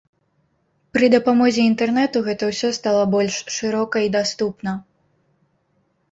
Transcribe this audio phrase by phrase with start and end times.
[0.97, 4.73] Пры дапамозе інтэрнэту гэта ўсё стала больш шырока і даступна.